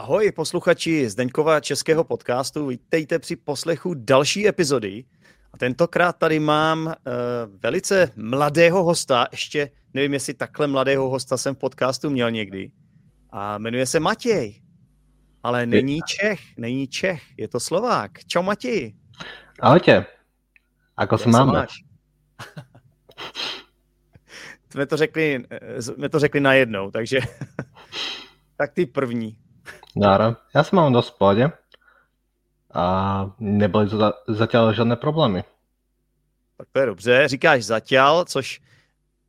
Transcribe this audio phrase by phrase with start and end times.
[0.00, 5.04] Ahoj posluchači Zdeňkova českého podcastu, vítejte při poslechu další epizody.
[5.52, 6.92] A tentokrát tady mám uh,
[7.62, 12.70] velice mladého hosta, ještě nevím, jestli takhle mladého hosta jsem v podcastu měl někdy.
[13.30, 14.62] A jmenuje se Matěj.
[15.42, 18.24] Ale není Čech, není Čech, je to Slovák.
[18.26, 18.94] Čau Matěj.
[19.60, 20.06] Ahojte.
[20.96, 21.66] Ako se máme?
[24.70, 27.20] jsme to řekli, eh, jsme to řekli najednou, takže
[28.56, 29.49] tak ty první.
[29.96, 31.50] Dára, já jsem mám dost v pohodě
[32.74, 35.44] a nebyly to za, zatím žádné problémy.
[36.56, 38.60] Tak to je dobře, říkáš zatěl, což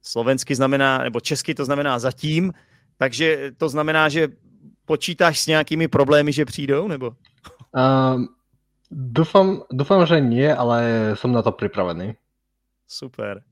[0.02, 2.54] slovensky znamená, nebo česky to znamená zatím,
[2.98, 4.28] takže to znamená, že
[4.86, 7.08] počítáš s nějakými problémy, že přijdou, nebo?
[7.08, 8.22] Uh,
[8.92, 12.14] doufám, doufám, že nie, ale jsem na to připravený.
[12.88, 13.44] Super.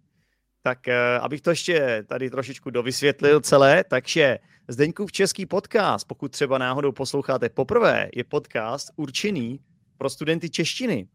[0.61, 4.39] Tak uh, abych to ještě tady trošičku dovysvětlil celé, takže
[4.69, 9.59] Zdeňkův český podcast, pokud třeba náhodou posloucháte poprvé, je podcast určený
[9.97, 11.07] pro studenty češtiny.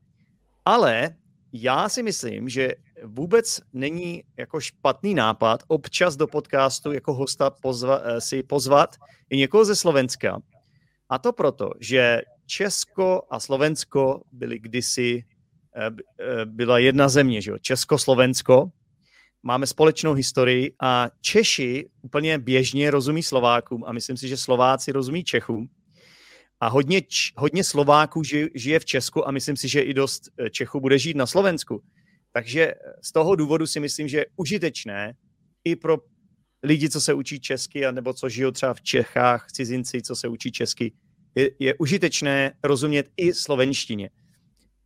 [0.65, 1.11] Ale
[1.53, 2.75] já si myslím, že
[3.05, 8.97] vůbec není jako špatný nápad občas do podcastu jako hosta pozva, eh, si pozvat
[9.31, 10.43] i někoho ze Slovenska.
[11.09, 15.25] A to proto, že Česko a Slovensko byly kdysi,
[15.77, 17.59] eh, eh, byla jedna země, že jo?
[17.59, 18.71] Česko-Slovensko,
[19.45, 25.25] máme společnou historii a Češi úplně běžně rozumí Slovákům a myslím si, že Slováci rozumí
[25.25, 25.69] Čechům.
[26.61, 27.03] A hodně,
[27.37, 28.23] hodně Slováků
[28.55, 31.83] žije v Česku a myslím si, že i dost eh, Čechů bude žít na Slovensku.
[32.33, 35.15] Takže z toho důvodu si myslím, že je užitečné
[35.65, 35.99] i pro
[36.63, 40.53] lidi, co se učí česky, nebo co žijou třeba v Čechách, cizinci, co se učí
[40.53, 40.93] česky,
[41.35, 44.11] je, je užitečné rozumět i slovenštině.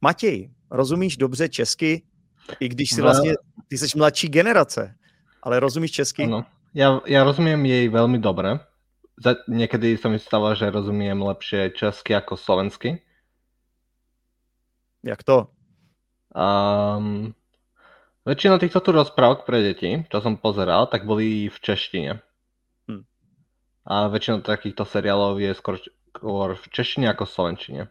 [0.00, 2.02] Matěj, rozumíš dobře česky,
[2.60, 3.34] i když si vlastně,
[3.68, 4.94] ty jsi mladší generace,
[5.42, 6.24] ale rozumíš česky?
[6.24, 6.44] Ano.
[6.74, 8.60] Já, já rozumím jej velmi dobře.
[9.24, 13.02] Za, někdy se mi stalo, že rozumím lepší česky jako slovensky.
[15.04, 15.46] Jak to?
[16.34, 17.34] Um,
[18.26, 22.20] väčšina týchto tu rozprávok pre deti, čo som pozeral, tak boli v češtine.
[22.90, 23.02] Hm.
[23.88, 25.80] A väčšina takýchto seriálov je skôr,
[26.12, 27.88] skôr v češtině jako v slovenčině.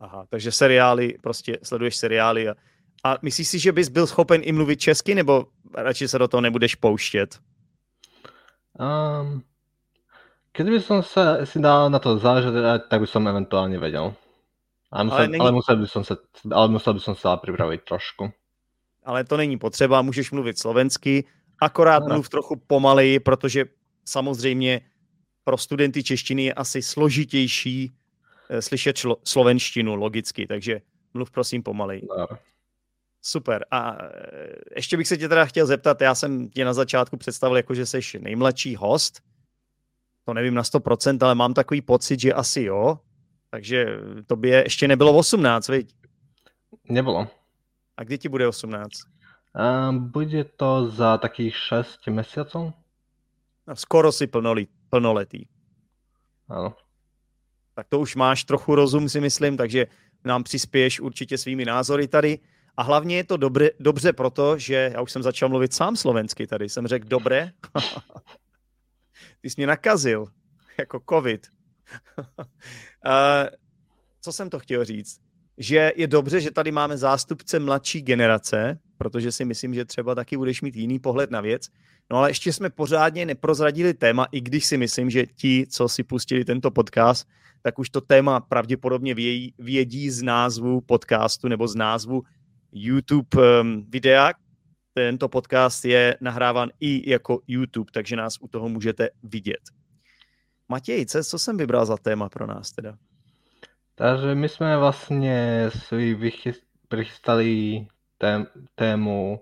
[0.00, 2.54] Aha, takže seriály, prostě sleduješ seriály a
[3.04, 6.40] a myslíš si, že bys byl schopen i mluvit česky, nebo radši se do toho
[6.40, 7.38] nebudeš pouštět?
[8.80, 9.42] Um,
[10.56, 12.52] kdyby som sa si dal na to záležet,
[12.88, 14.14] tak by som eventuálně věděl.
[14.92, 15.40] Ale musel, ale, není...
[15.40, 16.16] ale, musel by som se,
[16.52, 18.30] ale musel by som se připravit trošku.
[19.04, 21.24] Ale to není potřeba, můžeš mluvit slovensky,
[21.60, 22.14] akorát no.
[22.14, 23.64] mluv trochu pomaleji, protože
[24.04, 24.80] samozřejmě
[25.44, 27.92] pro studenty češtiny je asi složitější
[28.50, 30.80] eh, slyšet šlo, slovenštinu logicky, takže
[31.14, 32.02] mluv prosím pomaleji.
[32.18, 32.26] No.
[33.22, 33.64] Super.
[33.70, 34.08] A e,
[34.76, 37.86] ještě bych se tě teda chtěl zeptat, já jsem tě na začátku představil jako, že
[37.86, 39.20] jsi nejmladší host.
[40.24, 42.98] To nevím na 100%, ale mám takový pocit, že asi jo.
[43.50, 43.86] Takže
[44.26, 45.94] tobě ještě nebylo 18, viď?
[46.88, 47.28] Nebylo.
[47.96, 48.90] A kdy ti bude 18?
[49.88, 52.72] Um, bude to za takých 6 měsíců.
[53.66, 54.72] No, skoro si plnoletý.
[54.90, 55.44] plnoletý.
[56.48, 56.74] Ano.
[57.74, 59.86] Tak to už máš trochu rozum, si myslím, takže
[60.24, 62.38] nám přispěješ určitě svými názory tady.
[62.80, 66.46] A hlavně je to dobře, dobře proto, že já už jsem začal mluvit sám slovensky
[66.46, 66.68] tady.
[66.68, 67.50] Jsem řekl dobré.
[69.40, 70.26] Ty jsi mě nakazil,
[70.78, 71.46] jako covid.
[72.38, 72.44] uh,
[74.20, 75.20] co jsem to chtěl říct?
[75.58, 80.36] Že je dobře, že tady máme zástupce mladší generace, protože si myslím, že třeba taky
[80.36, 81.68] budeš mít jiný pohled na věc.
[82.10, 86.02] No ale ještě jsme pořádně neprozradili téma, i když si myslím, že ti, co si
[86.02, 87.28] pustili tento podcast,
[87.62, 89.14] tak už to téma pravděpodobně
[89.58, 92.22] vědí, z názvu podcastu nebo z názvu
[92.72, 94.32] YouTube um, videa.
[94.94, 99.60] Tento podcast je nahráván i jako YouTube, takže nás u toho můžete vidět.
[100.68, 102.96] Matěj, co jsem vybral za téma pro nás teda?
[103.94, 106.18] Takže my jsme vlastně si
[106.88, 107.86] přichystali
[108.18, 109.40] tém, tému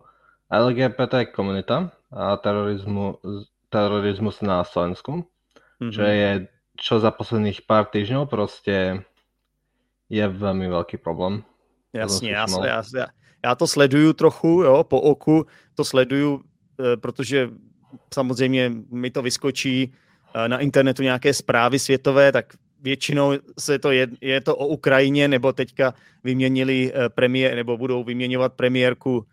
[0.59, 3.19] LGBT komunita a terorizmu,
[3.69, 5.25] terorismus na Slovensku,
[5.81, 5.91] mm-hmm.
[5.91, 9.05] že je, čo za posledních pár týždňů prostě
[10.09, 11.43] je velmi velký problém.
[11.93, 13.07] Jasně, já, já, já,
[13.45, 16.43] já to sleduju trochu, jo, po oku to sleduju,
[16.81, 17.51] eh, protože
[18.15, 19.93] samozřejmě mi to vyskočí
[20.35, 25.29] eh, na internetu nějaké zprávy světové, tak většinou se to je, je to o Ukrajině,
[25.29, 25.95] nebo teďka
[26.25, 29.27] vyměnili eh, premiér, nebo budou vyměňovat premiérku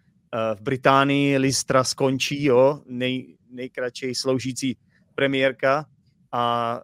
[0.55, 4.77] v Británii, Listra skončí, jo, nej, nejkratší sloužící
[5.15, 5.85] premiérka
[6.35, 6.81] a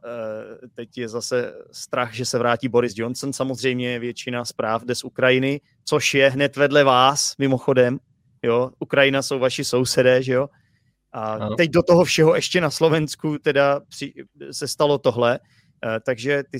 [0.64, 3.34] e, teď je zase strach, že se vrátí Boris Johnson.
[3.34, 8.00] Samozřejmě většina zpráv jde z Ukrajiny, což je hned vedle vás, mimochodem.
[8.44, 10.50] Jo, Ukrajina jsou vaši sousedé, že jo?
[11.12, 11.56] A ano.
[11.56, 14.14] teď do toho všeho ještě na Slovensku teda při,
[14.52, 15.40] se stalo tohle.
[16.06, 16.58] takže ty,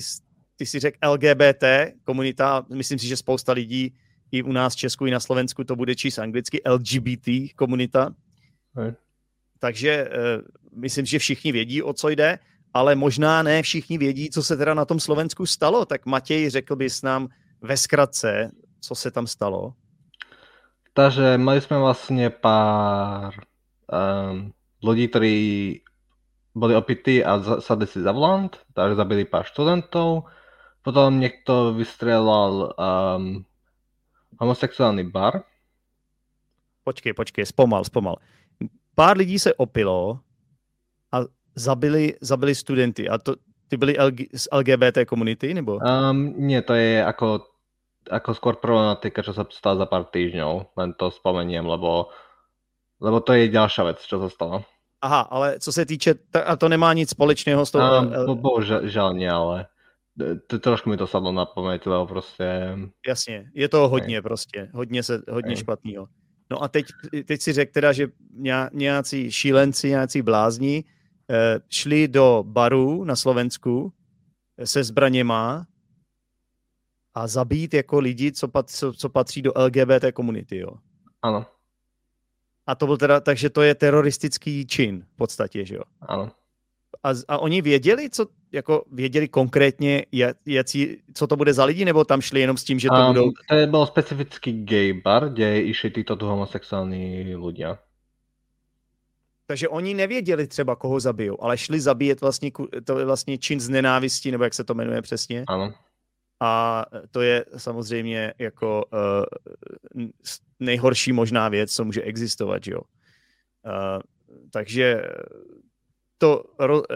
[0.56, 1.64] ty si řekl LGBT
[2.04, 3.94] komunita, myslím si, že spousta lidí
[4.32, 8.14] i u nás v Česku, i na Slovensku to bude číst anglicky LGBT komunita.
[8.76, 8.92] Hej.
[9.58, 12.38] Takže uh, myslím, že všichni vědí, o co jde,
[12.74, 15.84] ale možná ne všichni vědí, co se teda na tom Slovensku stalo.
[15.84, 17.28] Tak Matěj, řekl bys nám
[17.60, 19.74] ve zkratce, co se tam stalo?
[20.92, 23.32] Takže mali jsme vlastně pár
[23.92, 24.52] um,
[24.82, 25.36] ľudí, ktorí
[26.54, 30.28] boli opití a sadli si za volant, takže zabili pár študentov.
[30.82, 33.46] Potom niekto vystrelal um,
[34.40, 35.42] homosexuální bar.
[36.84, 38.16] Počkej, počkej, zpomal, zpomal.
[38.94, 40.20] Pár lidí se opilo
[41.54, 43.08] zabili, zabili studenty.
[43.08, 43.34] A to,
[43.68, 45.78] ty byli LG, z LGBT komunity, nebo?
[45.80, 47.48] Um, nie, to je ako,
[48.10, 50.76] ako skôr problematika, čo sa stala za pár týždňov.
[50.76, 52.12] Len to spomeniem, lebo,
[53.00, 54.56] lebo to je ďalšia vec, čo sa stalo.
[55.02, 56.14] Aha, ale co se týče,
[56.44, 57.78] a to nemá nic společného s tou...
[57.78, 59.66] Um, bohužel nie, ale
[60.46, 62.78] to, trošku mi to sadlo na paměť, lebo prostě...
[63.08, 64.22] Jasně, je to hodně ne.
[64.22, 65.56] prostě, hodně, se, hodně ne.
[65.56, 66.08] špatného.
[66.50, 66.86] No a teď,
[67.24, 68.06] teď si řekl teda, že
[68.72, 71.01] nějací šílenci, nějací blázni eh,
[71.68, 73.92] šli do baru na Slovensku
[74.64, 75.66] se zbraněma
[77.14, 80.70] a zabít jako lidi, co, pat, co, co patří do LGBT komunity, jo?
[81.22, 81.46] Ano.
[82.66, 85.82] A to byl teda, takže to je teroristický čin v podstatě, že jo?
[86.00, 86.30] Ano.
[87.02, 90.06] A, a oni věděli, co, jako věděli konkrétně,
[90.46, 93.06] jaký, co to bude za lidi, nebo tam šli jenom s tím, že to um,
[93.06, 93.30] budou...
[93.48, 97.78] To byl specifický gay bar, kde išli tyto homosexuální ľudia.
[99.52, 102.50] Takže oni nevěděli třeba, koho zabijou, ale šli zabíjet vlastně,
[102.84, 105.44] to je vlastně čin z nenávistí, nebo jak se to jmenuje přesně.
[105.48, 105.74] Ano.
[106.40, 110.04] A to je samozřejmě jako uh,
[110.60, 112.80] nejhorší možná věc, co může existovat, jo.
[112.80, 114.00] Uh,
[114.50, 115.02] takže
[116.18, 116.44] to,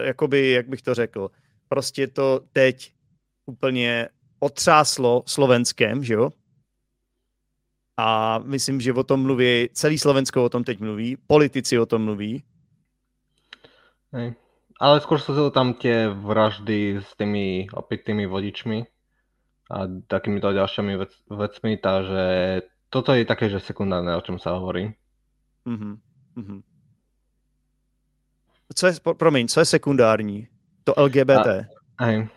[0.03, 1.31] jakoby, jak bych to řekl,
[1.69, 2.93] prostě to teď
[3.45, 4.09] úplně
[4.39, 6.29] otřáslo Slovenskem, že jo?
[7.97, 12.05] A myslím, že o tom mluví, celý Slovensko o tom teď mluví, politici o tom
[12.05, 12.43] mluví.
[14.13, 14.37] Hej.
[14.77, 18.85] Ale skôr sú tam tie vraždy s tými opitými vodičmi
[19.73, 22.25] a takýmito ďalšími vec, vecmi, takže
[22.93, 24.93] toto je také, že sekundárne, o čom sa hovorí.
[25.65, 25.93] Mm-hmm.
[26.37, 26.59] Mm-hmm.
[28.75, 30.47] Co je, promiň, co je sekundární?
[30.83, 31.47] To LGBT.
[31.97, 32.27] A, hej.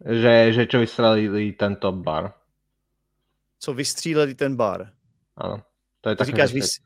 [0.00, 2.32] Že, že čo vystřelili tento bar.
[3.58, 4.90] Co vystříleli ten bar?
[5.36, 5.62] Ano.
[6.00, 6.78] To je tak, říkáš, vys...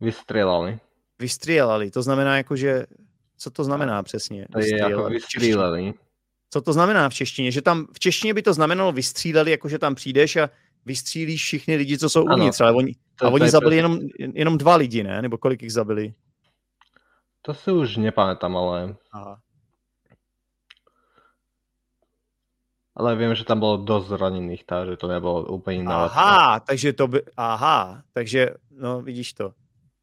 [0.00, 0.78] vystřelali.
[1.18, 2.86] Vystřelali, to znamená jako, že
[3.36, 4.46] co to znamená přesně?
[4.52, 5.94] To je jako vystříleli.
[6.50, 7.50] Co to znamená v češtině?
[7.50, 10.50] Že tam v češtině by to znamenalo vystříleli, jako že tam přijdeš a
[10.86, 14.76] vystřílíš všichni lidi, co jsou uvnitř, ale oni, to, a oni zabili jenom, jenom dva
[14.76, 15.22] lidi, ne?
[15.22, 16.14] Nebo kolik jich zabili?
[17.42, 18.96] To si už nepamätám, ale...
[19.12, 19.40] Aha.
[23.00, 26.20] Ale vím, že tam bylo dost zraněných, takže to nebylo úplně nálepné.
[26.20, 27.22] Aha, takže to by...
[27.36, 29.52] Aha, takže, no vidíš to.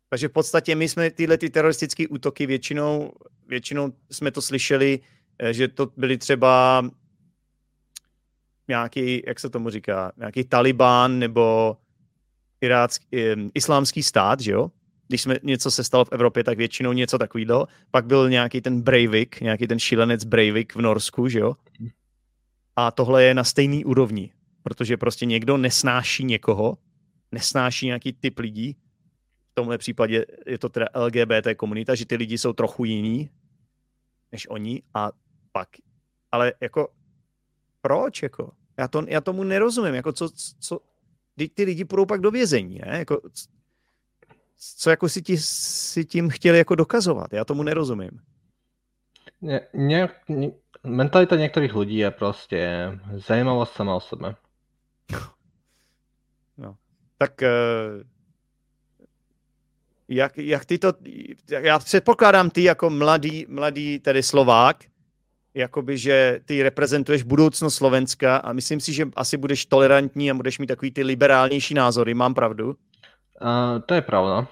[0.09, 3.11] Takže v podstatě my jsme tyhle ty teroristické útoky většinou,
[3.47, 4.99] většinou jsme to slyšeli,
[5.39, 6.83] eh, že to byly třeba
[8.67, 11.77] nějaký, jak se tomu říká, nějaký Taliban nebo
[12.61, 13.07] irácký,
[13.53, 14.71] islámský stát, že jo?
[15.07, 17.67] Když jsme něco se stalo v Evropě, tak většinou něco takového.
[17.91, 21.53] Pak byl nějaký ten Breivik, nějaký ten šílenec Breivik v Norsku, že jo?
[22.77, 26.77] A tohle je na stejný úrovni, protože prostě někdo nesnáší někoho,
[27.31, 28.77] nesnáší nějaký typ lidí,
[29.51, 33.29] v tomhle případě je to teda LGBT komunita, že ty lidi jsou trochu jiní
[34.31, 35.11] než oni a
[35.51, 35.69] pak,
[36.31, 36.93] ale jako
[37.81, 40.79] proč, jako, já, to, já tomu nerozumím, jako co, co,
[41.53, 43.21] ty lidi půjdou pak do vězení, ne, jako,
[44.77, 48.11] co jako si, ti, si tím chtěli jako dokazovat, já tomu nerozumím.
[49.41, 50.51] Ne, ne, ne,
[50.87, 54.35] mentalita některých lidí je prostě zajímavost sama o sebe.
[56.59, 56.75] No,
[57.17, 57.49] tak eh,
[60.07, 60.93] jak, jak ty to,
[61.49, 64.77] já předpokládám ty jako mladý, mladý tedy Slovák,
[65.53, 70.59] jakoby, že ty reprezentuješ budoucnost Slovenska a myslím si, že asi budeš tolerantní a budeš
[70.59, 72.67] mít takový ty liberálnější názory, mám pravdu?
[72.67, 72.75] Uh,
[73.85, 74.47] to je pravda.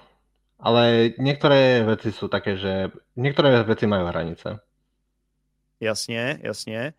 [0.60, 4.58] Ale některé věci jsou také, že některé věci mají hranice.
[5.80, 6.92] Jasně, jasně.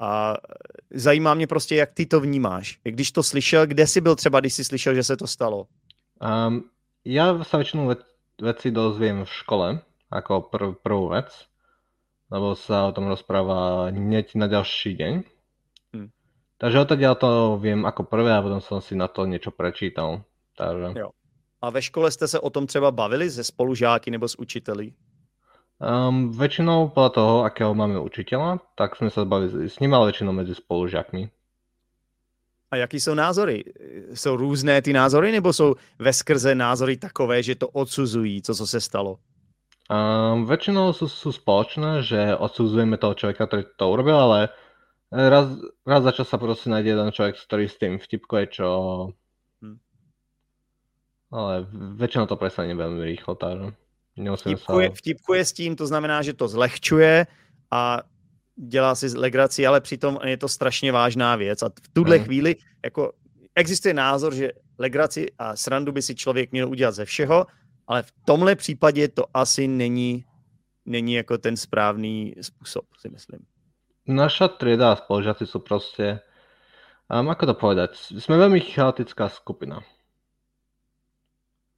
[0.00, 0.34] A
[0.94, 2.78] zajímá mě prostě, jak ty to vnímáš.
[2.82, 5.66] Když to slyšel, kde jsi byl třeba, když jsi slyšel, že se to stalo?
[6.46, 6.64] Um,
[7.04, 7.94] já se většinou
[8.42, 9.80] věci dozvím v škole,
[10.14, 11.46] jako prv, prvú vec,
[12.30, 15.22] lebo se o tom rozpráva hneď na další den.
[15.94, 16.08] Hmm.
[16.58, 20.22] Takže odtiaľ to vím jako prvé a potom jsem si na to něco prečítal.
[20.56, 21.00] Takže...
[21.00, 21.10] Jo.
[21.62, 24.92] A ve škole jste se o tom třeba bavili se spolužáky nebo s učiteli?
[25.82, 30.30] Um, väčšinou podľa toho, akého máme učiteľa, tak sme sa bavili s ním, ale väčšinou
[30.30, 31.26] medzi spolužiakmi.
[32.70, 33.64] A jaký jsou názory?
[34.14, 38.66] Jsou různé ty názory, nebo jsou ve skrze názory takové, že to odsuzují, co, co
[38.66, 39.18] se stalo?
[39.84, 44.40] Um, väčšinou sú, sú spoločné, že odsudzujeme toho človeka, ktorý to urobil, ale
[45.12, 45.52] raz,
[45.84, 48.68] raz za čas sa proste nájde jeden človek, ktorý s tým vtipkuje, čo...
[49.60, 49.76] Hm.
[51.36, 51.68] Ale
[52.00, 53.76] väčšinou to prestane veľmi rýchlo, takže
[54.36, 57.26] vtipkuje, vtipkuje s tím, to znamená, že to zlehčuje
[57.70, 58.02] a
[58.56, 61.62] dělá si legraci, ale přitom je to strašně vážná věc.
[61.62, 62.24] A v tuhle hmm.
[62.24, 63.12] chvíli jako
[63.54, 67.46] existuje názor, že legraci a srandu by si člověk měl udělat ze všeho,
[67.86, 70.24] ale v tomhle případě to asi není,
[70.86, 73.40] není jako ten správný způsob, si myslím.
[74.04, 76.20] Naša trieda a spolužiaci sú proste,
[77.08, 77.90] um, ako to povedať,
[78.20, 79.80] sme veľmi chaotická skupina.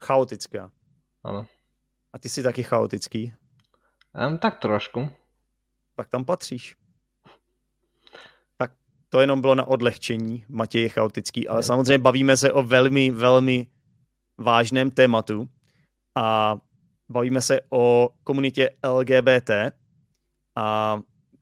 [0.03, 0.75] Chaotická.
[1.23, 1.47] Áno.
[2.17, 3.33] A ty jsi taky chaotický?
[4.29, 5.11] Um, tak trošku.
[5.97, 6.77] Tak tam patříš.
[8.57, 8.73] Tak
[9.09, 10.45] to jenom bylo na odlehčení.
[10.49, 13.67] Matěj je chaotický, ale samozřejmě bavíme se o velmi, velmi
[14.39, 15.49] vážném tématu
[16.15, 16.57] a
[17.09, 19.51] bavíme se o komunitě LGBT
[20.55, 20.99] a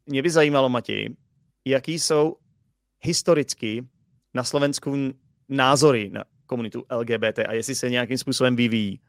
[0.07, 1.16] mě by zajímalo, Matěj,
[1.64, 2.37] jaký jsou
[3.00, 3.88] historicky
[4.35, 5.14] na Slovensku
[5.49, 9.00] názory na komunitu LGBT a jestli se nějakým způsobem vyvíjí.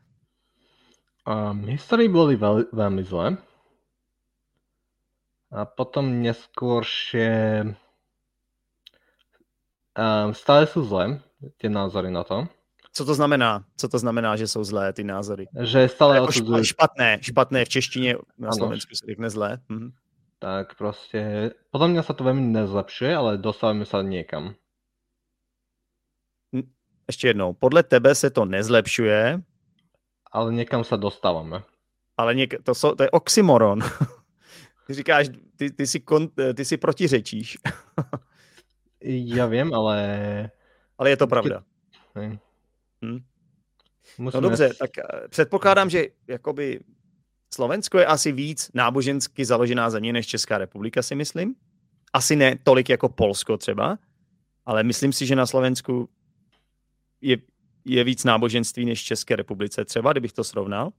[1.26, 3.34] Um, histórii boli veľ, veľmi zlé.
[5.50, 7.66] A potom neskôršie
[9.98, 11.18] um, stále sú zlé
[11.58, 12.46] tie názory na to.
[12.96, 13.64] Co to znamená?
[13.78, 15.48] Co to znamená, že jsou zlé ty názory?
[15.60, 16.64] Že stále jako odsudzujú...
[16.64, 18.58] špatné, špatné v češtině, na ano.
[18.58, 19.58] Slovensku se řekne zlé.
[19.70, 19.92] Mhm.
[20.40, 24.56] Tak prostě, podľa mňa sa to veľmi nezlepšuje, ale dostávame sa niekam.
[27.08, 29.42] Ještě jednou, podle tebe se to nezlepšuje,
[30.36, 31.64] ale někam se dostáváme.
[32.18, 33.80] Ale něk, to, jsou, to je oxymoron.
[34.88, 37.58] ty říkáš, ty, ty, si, kon, ty si protiřečíš.
[39.02, 40.52] Já vím, ale...
[40.98, 41.64] Ale je to pravda.
[42.16, 42.38] Hm?
[44.18, 44.42] Musíme...
[44.42, 46.80] No dobře, tak eh, předpokládám, že jakoby
[47.54, 51.56] Slovensko je asi víc nábožensky založená země než Česká republika, si myslím.
[52.14, 53.98] Asi ne tolik jako Polsko třeba,
[54.66, 56.10] ale myslím si, že na Slovensku
[57.22, 57.38] je
[57.86, 60.90] je víc náboženství než v České republice třeba, kdybych to srovnal?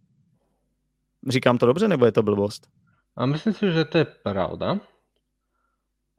[1.28, 2.68] Říkám to dobře, nebo je to blbost?
[3.16, 4.80] A myslím si, že to je pravda.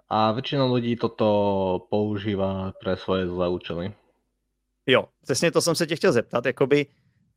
[0.10, 3.94] A většina lidí toto používá pro svoje zlé účely.
[4.86, 6.86] Jo, přesně to jsem se tě chtěl zeptat, jakoby,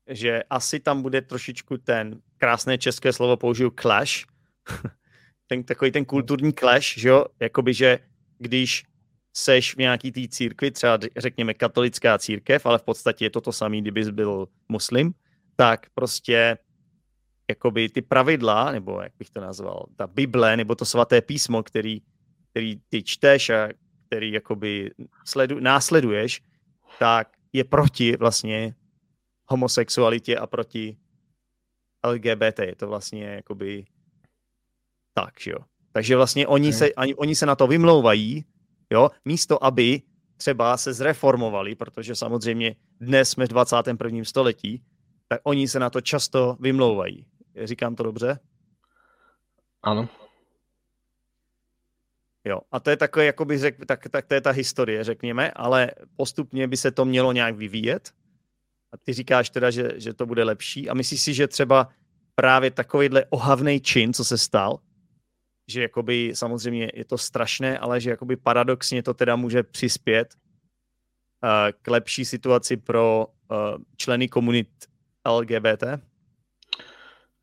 [0.06, 4.26] že asi tam bude trošičku ten krásné české slovo použiju clash,
[5.46, 7.98] ten, takový ten kulturní clash, že jo, jakoby, že
[8.38, 8.84] když
[9.32, 13.52] seš v nějaký té církvi, třeba řekněme katolická církev, ale v podstatě je to to
[13.52, 15.14] samé, kdybys byl muslim,
[15.56, 16.58] tak prostě
[17.50, 22.02] jakoby ty pravidla, nebo jak bych to nazval, ta Bible, nebo to svaté písmo, který,
[22.50, 23.68] který ty čteš a
[24.06, 24.90] který jakoby
[25.24, 26.42] sledu, následuješ,
[26.98, 28.74] tak je proti vlastně
[29.46, 30.96] homosexualitě a proti
[32.06, 32.58] LGBT.
[32.58, 33.84] Je to vlastně jakoby
[35.14, 35.58] tak, že jo.
[35.92, 38.44] Takže vlastně oni, se, oni, oni se na to vymlouvají,
[38.90, 40.02] jo, místo aby
[40.36, 44.24] třeba se zreformovali, protože samozřejmě dnes jsme v 21.
[44.24, 44.82] století,
[45.28, 47.26] tak oni se na to často vymlouvají.
[47.64, 48.38] Říkám to dobře?
[49.82, 50.08] Ano.
[52.44, 55.50] Jo, a to je takové, jako bych řekl, tak, tak to je ta historie, řekněme,
[55.50, 58.10] ale postupně by se to mělo nějak vyvíjet.
[58.92, 60.88] A ty říkáš teda, že, že to bude lepší.
[60.88, 61.88] A myslíš si, že třeba
[62.34, 64.78] právě takovýhle ohavný čin, co se stal,
[65.70, 71.50] že jakoby samozřejmě je to strašné, ale že jakoby paradoxně to teda může přispět uh,
[71.82, 73.56] k lepší situaci pro uh,
[73.96, 74.68] členy komunit
[75.28, 75.84] LGBT?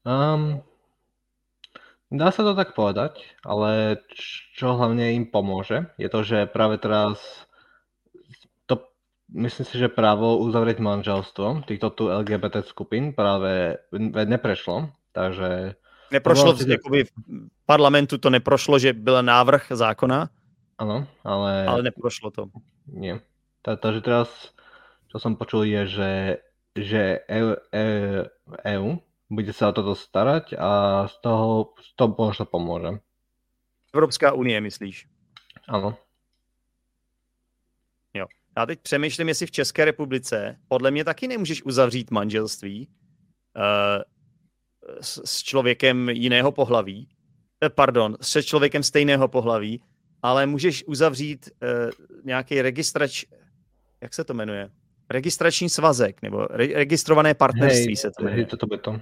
[0.06, 0.64] Um,
[2.12, 3.98] dá se to tak povedať, ale
[4.56, 7.46] čo hlavně jim pomůže, je to, že právě teraz
[8.66, 8.88] to,
[9.34, 13.78] myslím si, že právo uzavřít manželstvo týchto tu LGBT skupin právě
[14.26, 15.76] neprešlo, takže
[16.12, 17.12] Neprošlo, v, jakoby v
[17.66, 20.30] parlamentu to neprošlo, že byl návrh zákona?
[20.78, 21.66] Ano, ale...
[21.66, 22.50] Ale neprošlo to.
[22.88, 23.20] Nie.
[23.62, 24.30] Takže teraz,
[25.12, 26.12] čo som počul, je, že,
[26.78, 28.24] že EU, EU,
[28.64, 28.90] EU
[29.28, 33.04] bude sa o toto starať a z toho, z toho možno pomôže.
[33.92, 35.08] Evropská unie, myslíš?
[35.68, 35.98] Ano.
[38.14, 38.26] Jo.
[38.58, 44.04] Já teď přemýšlím, jestli v České republice podle mě taky nemůžeš uzavřít manželství, uh,
[45.02, 47.08] s, s člověkem jiného pohlaví,
[47.64, 49.82] eh, pardon, se člověkem stejného pohlaví,
[50.22, 51.92] ale můžeš uzavřít uh,
[52.24, 53.26] nějaký registrač,
[54.02, 54.70] jak se to jmenuje?
[55.10, 58.46] Registrační svazek, nebo re, registrované partnerství Hej, se to jmenuje.
[58.46, 59.02] to by to.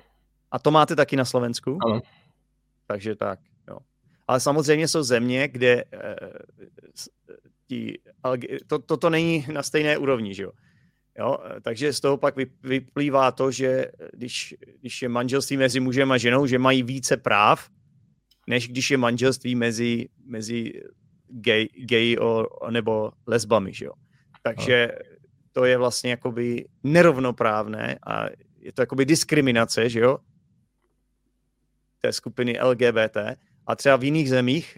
[0.52, 1.78] A to máte taky na Slovensku?
[1.86, 2.02] Ano.
[2.88, 3.40] Takže tak,
[3.70, 3.78] jo.
[4.28, 6.16] Ale samozřejmě jsou země, kde eh,
[7.68, 7.98] tí,
[8.68, 10.52] to, to, to není na stejné úrovni, že jo.
[11.20, 16.18] Jo, takže z toho pak vyplývá to, že když, když je manželství mezi mužem a
[16.18, 17.70] ženou, že mají více práv,
[18.48, 20.74] než když je manželství mezi, mezi
[21.30, 22.18] gay, gay
[22.70, 23.92] nebo lesbami, že jo.
[24.44, 24.92] Takže
[25.52, 28.26] to je vlastně jakoby nerovnoprávné a
[28.60, 30.18] je to jakoby diskriminace, že jo,
[32.02, 33.18] té skupiny LGBT
[33.68, 34.78] a třeba v jiných zemích,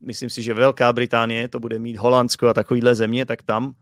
[0.00, 3.74] myslím si, že Velká Británie to bude mít Holandsko a takovýhle země, tak tam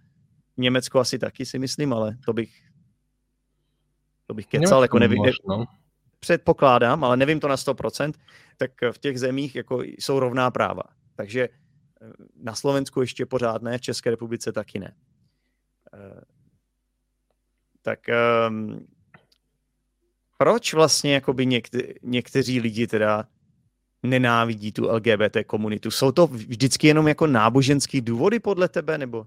[0.59, 2.51] Německo asi taky si myslím, ale to bych
[4.29, 5.65] to bych kecal, jako nevím, možno.
[6.21, 8.13] předpokládám, ale nevím to na 100%,
[8.57, 10.83] tak v těch zemích jako jsou rovná práva.
[11.17, 12.13] Takže eh,
[12.43, 14.95] na Slovensku ještě pořád ne, v České republice taky ne.
[15.95, 16.21] Eh,
[17.83, 18.01] tak
[18.49, 18.87] um,
[20.39, 23.25] proč vlastně jakoby někte, někteří lidi teda
[24.03, 25.91] nenávidí tu LGBT komunitu?
[25.91, 29.27] Jsou to vždycky jenom jako náboženský důvody podle tebe, nebo?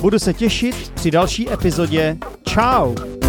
[0.00, 2.16] Budu se těšit při další epizodě.
[2.48, 3.19] Ciao!